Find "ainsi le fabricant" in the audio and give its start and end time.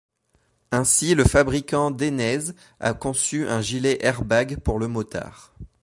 0.71-1.91